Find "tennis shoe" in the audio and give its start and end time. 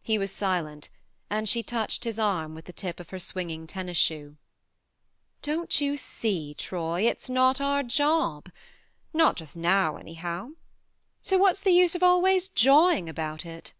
3.66-4.38